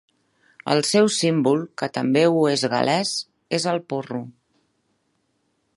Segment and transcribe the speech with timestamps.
[0.75, 3.13] El seu símbol, que també ho és de Gal·les,
[3.61, 4.25] és el porro.